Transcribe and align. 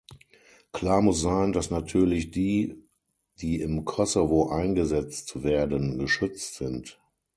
Klar 0.71 1.03
muss 1.03 1.21
sein, 1.21 1.53
dass 1.53 1.69
natürlich 1.69 2.31
die, 2.31 2.75
die 3.39 3.61
im 3.61 3.85
Kosovo 3.85 4.49
eingesetzt 4.49 5.43
werden, 5.43 5.99
geschützt 5.99 6.55
sind. 6.55 6.99